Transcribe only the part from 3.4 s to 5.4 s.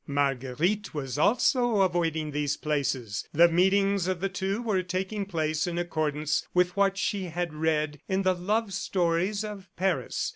meetings of the two were taking